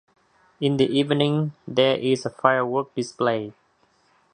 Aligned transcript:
In 0.59 0.77
the 0.77 0.87
evening 0.97 1.53
there 1.67 1.95
is 1.95 2.25
a 2.25 2.31
firework 2.31 2.95
display. 2.95 3.53